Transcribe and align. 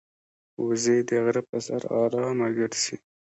وزې 0.67 0.97
د 1.07 1.09
غره 1.23 1.41
پر 1.47 1.59
سر 1.67 1.81
آرامه 2.01 2.47
ګرځي 2.57 2.95